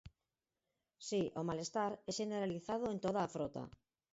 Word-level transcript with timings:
Si, 1.07 1.21
o 1.39 1.41
malestar 1.49 1.91
é 2.09 2.11
xeneralizado 2.19 2.85
en 2.93 2.97
toda 3.05 3.19
a 3.23 3.31
frota. 3.35 3.63